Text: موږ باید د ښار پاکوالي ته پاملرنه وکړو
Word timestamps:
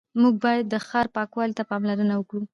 موږ 0.21 0.33
باید 0.43 0.65
د 0.69 0.75
ښار 0.87 1.07
پاکوالي 1.15 1.53
ته 1.57 1.63
پاملرنه 1.69 2.13
وکړو 2.17 2.41